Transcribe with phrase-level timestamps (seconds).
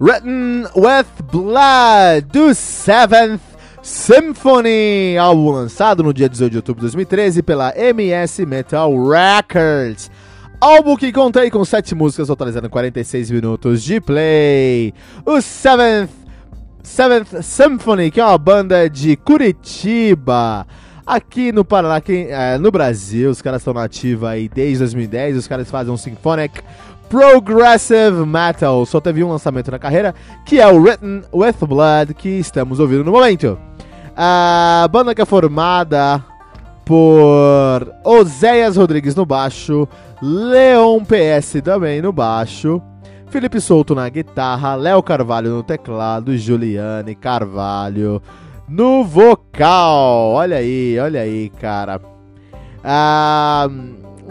[0.00, 3.40] Written with Blood, do Seventh
[3.80, 10.10] Symphony, álbum lançado no dia 18 de outubro de 2013 pela MS Metal Records.
[10.60, 14.92] Álbum que contém com 7 músicas, totalizando 46 minutos de play.
[15.24, 16.10] O Seventh,
[16.82, 20.66] Seventh Symphony, que é uma banda de Curitiba.
[21.06, 25.36] Aqui no Paraná, aqui, é, no Brasil, os caras estão nativos aí desde 2010.
[25.36, 26.62] Os caras fazem um Symphonic
[27.14, 28.84] Progressive Metal.
[28.84, 30.12] Só teve um lançamento na carreira,
[30.44, 33.56] que é o Written with Blood, que estamos ouvindo no momento.
[34.16, 36.20] A banda que é formada
[36.84, 39.86] por Oséias Rodrigues no baixo,
[40.20, 42.82] Leon PS também no baixo,
[43.28, 48.20] Felipe Souto na guitarra, Léo Carvalho no teclado, Juliane Carvalho
[48.68, 50.32] no vocal.
[50.32, 52.00] Olha aí, olha aí, cara.
[52.82, 53.68] Ah,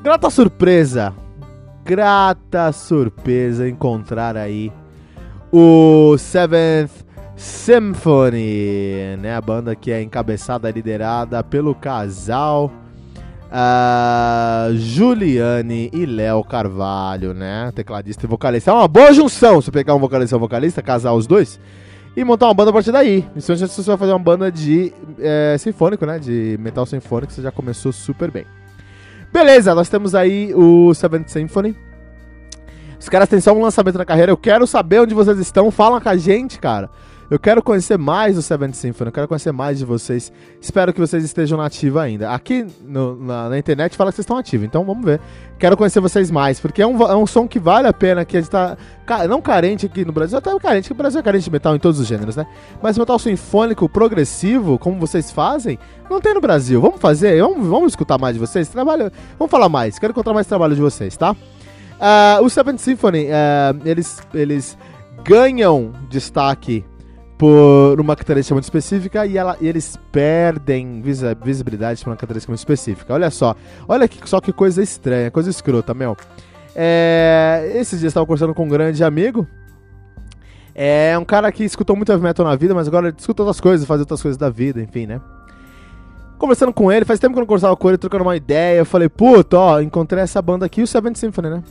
[0.00, 1.12] grata surpresa
[1.88, 4.70] grata surpresa encontrar aí
[5.50, 6.90] o Seventh
[7.34, 9.34] Symphony, né?
[9.34, 12.70] A banda que é encabeçada, liderada pelo casal
[13.46, 17.72] uh, Juliane e Léo Carvalho, né?
[17.74, 18.70] Tecladista e vocalista.
[18.70, 21.58] É uma boa junção você pegar um vocalista e um vocalista, casar os dois
[22.14, 23.24] e montar uma banda a partir daí.
[23.38, 26.18] Se você vai fazer uma banda de é, sinfônico, né?
[26.18, 28.44] De metal sinfônico, você já começou super bem.
[29.32, 31.76] Beleza, nós temos aí o Seventh Symphony.
[32.98, 34.32] Os caras têm só um lançamento na carreira.
[34.32, 35.70] Eu quero saber onde vocês estão.
[35.70, 36.90] Fala com a gente, cara.
[37.30, 40.32] Eu quero conhecer mais o Seventh Symphony, eu quero conhecer mais de vocês.
[40.62, 42.30] Espero que vocês estejam nativos ainda.
[42.30, 45.20] Aqui no, na, na, internet fala que vocês estão ativos, então vamos ver.
[45.58, 48.38] Quero conhecer vocês mais, porque é um, é um som que vale a pena, que
[48.38, 48.78] a gente tá.
[49.28, 51.78] Não carente aqui no Brasil, até carente, que o Brasil é carente de metal em
[51.78, 52.46] todos os gêneros, né?
[52.82, 55.78] Mas metal sinfônico, progressivo, como vocês fazem,
[56.08, 56.80] não tem no Brasil.
[56.80, 57.42] Vamos fazer?
[57.42, 58.70] Vamos, vamos escutar mais de vocês?
[58.70, 59.12] Trabalho.
[59.38, 59.98] Vamos falar mais.
[59.98, 61.32] Quero encontrar mais trabalho de vocês, tá?
[61.32, 64.78] Uh, o Seventh Symphony, uh, eles, eles
[65.22, 66.86] ganham destaque
[67.38, 71.00] por uma característica muito específica e, ela, e eles perdem
[71.40, 73.14] visibilidade por uma característica muito específica.
[73.14, 73.54] Olha só,
[73.86, 76.16] olha só que coisa estranha, coisa escrota, meu.
[76.74, 79.46] É, esses dias eu estava conversando com um grande amigo.
[80.74, 83.86] É um cara que escutou muito heavy metal na vida, mas agora escuta outras coisas,
[83.86, 85.20] faz outras coisas da vida, enfim, né?
[86.38, 88.78] Conversando com ele, faz tempo que eu não conversava com ele, trocando uma ideia.
[88.78, 91.62] Eu falei, puta, ó, encontrei essa banda aqui, o Seventh Symphony, né?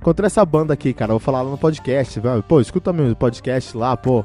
[0.00, 1.12] Encontrei essa banda aqui, cara.
[1.12, 2.20] Vou falar lá no podcast.
[2.46, 4.24] Pô, escuta meu podcast lá, pô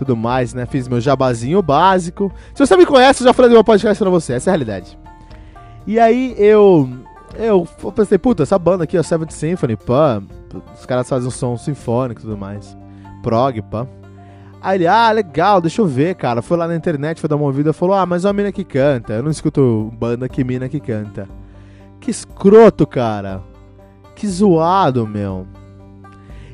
[0.00, 0.64] tudo mais, né?
[0.64, 2.32] Fiz meu jabazinho básico.
[2.54, 4.52] Se você me conhece, eu já falei do meu podcast pra você, essa é a
[4.52, 4.98] realidade.
[5.86, 6.88] E aí eu.
[7.34, 10.22] Eu pensei, puta, essa banda aqui, a Seventh Symphony, pá.
[10.74, 12.76] Os caras fazem um som sinfônico e tudo mais.
[13.22, 13.86] Prog, pá.
[14.62, 16.40] Aí ele, ah, legal, deixa eu ver, cara.
[16.40, 18.64] Foi lá na internet, foi dar uma ouvida, falou, ah, mas é uma mina que
[18.64, 19.12] canta.
[19.12, 21.28] Eu não escuto banda que mina que canta.
[22.00, 23.42] Que escroto, cara.
[24.16, 25.46] Que zoado, meu.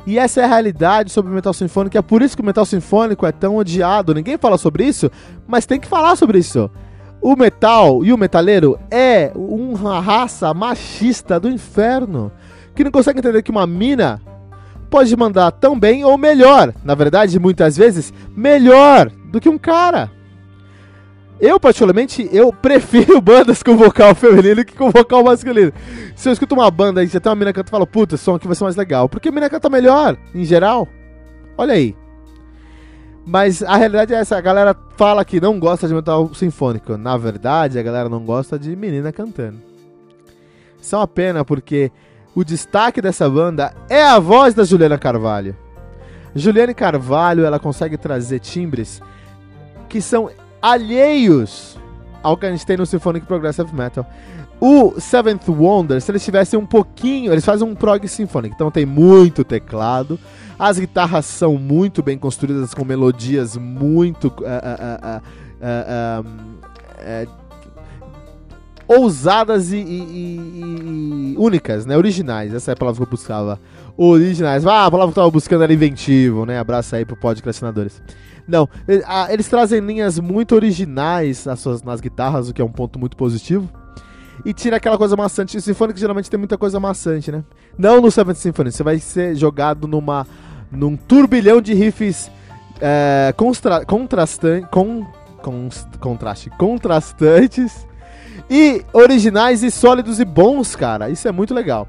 [0.06, 2.64] E essa é a realidade sobre o metal sinfônico, é por isso que o metal
[2.64, 4.14] sinfônico é tão odiado.
[4.14, 5.10] Ninguém fala sobre isso,
[5.48, 6.70] mas tem que falar sobre isso.
[7.20, 12.30] O metal e o metaleiro é uma raça machista do inferno,
[12.72, 14.20] que não consegue entender que uma mina
[14.88, 20.15] pode mandar tão bem ou melhor, na verdade, muitas vezes, melhor do que um cara.
[21.38, 25.72] Eu, particularmente, eu prefiro bandas com vocal feminino que com vocal masculino.
[26.14, 28.16] Se eu escuto uma banda e você tem uma mina que canta e fala, puta,
[28.16, 29.08] som aqui vai ser mais legal.
[29.08, 30.88] Porque a mina canta melhor, em geral.
[31.58, 31.94] Olha aí.
[33.26, 36.96] Mas a realidade é essa, a galera fala que não gosta de metal sinfônico.
[36.96, 39.58] Na verdade, a galera não gosta de menina cantando.
[40.80, 41.90] Isso é uma pena, porque
[42.34, 45.56] o destaque dessa banda é a voz da Juliana Carvalho.
[46.34, 49.02] Juliane Carvalho, ela consegue trazer timbres
[49.88, 50.30] que são
[50.66, 51.78] alheios
[52.22, 54.04] ao que a gente tem no Symphonic Progressive Metal.
[54.60, 58.84] O Seventh Wonder, se eles tivessem um pouquinho, eles fazem um prog symphonic, então tem
[58.86, 60.18] muito teclado,
[60.58, 67.30] as guitarras são muito bem construídas com melodias muito uh, uh, uh,
[68.88, 71.96] ousadas e, e, e, únicas, né?
[71.96, 73.60] Originais, essa é a palavra que eu buscava.
[73.96, 74.66] Originais.
[74.66, 76.58] Ah, a palavra que eu tava buscando era inventivo, né?
[76.58, 78.00] Abraço aí pro podcastinadores.
[78.46, 78.68] Não,
[79.28, 83.16] eles trazem linhas muito originais nas, suas, nas guitarras, o que é um ponto muito
[83.16, 83.68] positivo
[84.44, 85.56] e tira aquela coisa maçante.
[85.56, 87.42] O Symphonic geralmente tem muita coisa maçante, né?
[87.78, 90.26] Não no Seventh Symphony, você vai ser jogado numa
[90.70, 92.30] num turbilhão de riffs
[92.80, 95.06] é, constra, com,
[96.00, 97.86] contraste, contrastantes
[98.50, 101.08] e originais e sólidos e bons, cara.
[101.08, 101.88] Isso é muito legal.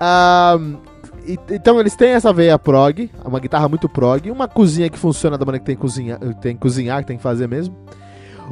[0.00, 0.76] Um,
[1.26, 5.38] e, então eles têm essa veia prog, uma guitarra muito prog, uma cozinha que funciona
[5.38, 7.76] da maneira que tem que cozinhar, tem que cozinhar, que tem que fazer mesmo.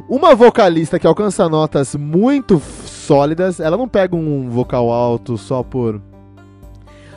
[0.09, 3.59] Uma vocalista que alcança notas muito sólidas.
[3.59, 6.01] Ela não pega um vocal alto só por.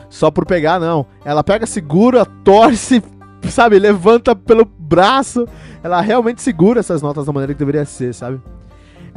[0.09, 1.05] Só por pegar, não.
[1.25, 3.03] Ela pega, segura, torce,
[3.49, 3.79] sabe?
[3.79, 5.47] Levanta pelo braço.
[5.83, 8.39] Ela realmente segura essas notas da maneira que deveria ser, sabe?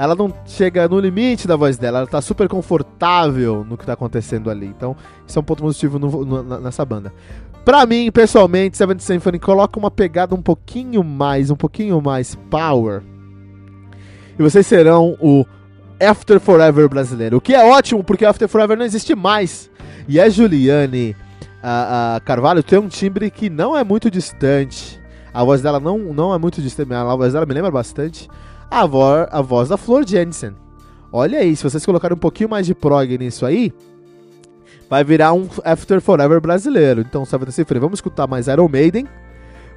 [0.00, 3.93] Ela não chega no limite da voz dela, ela tá super confortável no que tá
[3.93, 4.64] acontecendo ali.
[4.64, 7.12] Então, isso é um ponto positivo no, no, nessa banda.
[7.67, 13.02] Pra mim, pessoalmente, Seventh Symphony coloca uma pegada um pouquinho mais, um pouquinho mais power.
[14.38, 15.44] E vocês serão o
[16.00, 17.37] After Forever brasileiro.
[17.37, 19.70] O que é ótimo, porque After Forever não existe mais.
[20.08, 21.14] E a Juliane
[21.62, 24.99] a, a Carvalho tem um timbre que não é muito distante.
[25.31, 28.31] A voz dela não, não é muito distante, a voz dela me lembra bastante
[28.70, 30.55] a, vo a voz da Flor Jensen.
[31.12, 33.72] Olha aí, se vocês colocarem um pouquinho mais de prog nisso aí,
[34.88, 37.00] vai virar um After Forever brasileiro.
[37.00, 39.06] Então, sabe desse freio, vamos escutar mais Iron Maiden.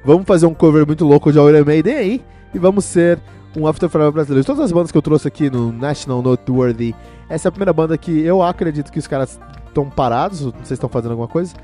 [0.04, 2.22] Vamos fazer um cover muito louco de Iron Maiden aí.
[2.54, 3.18] E vamos ser
[3.56, 4.46] um After Forever brasileiro.
[4.46, 6.94] Todas as bandas que eu trouxe aqui no National Noteworthy,
[7.28, 10.66] essa é a primeira banda que eu acredito que os caras estão parados, não sei
[10.66, 11.54] se estão fazendo alguma coisa.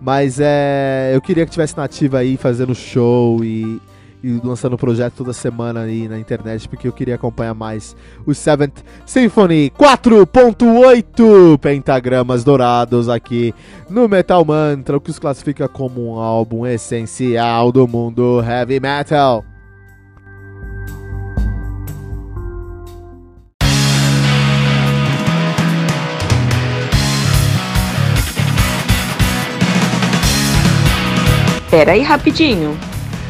[0.00, 3.80] Mas é, eu queria que tivesse nativa aí fazendo show e,
[4.22, 8.82] e lançando projeto toda semana aí na internet, porque eu queria acompanhar mais o Seventh
[9.06, 13.54] Symphony 4.8 pentagramas dourados aqui
[13.88, 19.44] no Metal Mantra, o que os classifica como um álbum essencial do mundo heavy metal.
[31.70, 32.78] Pera aí rapidinho.